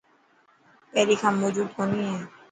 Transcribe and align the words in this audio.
پهرين 0.91 1.19
کان 1.21 1.33
موجود 1.41 1.67
ڪونهي 1.75 2.03
هي؟ 2.11 2.19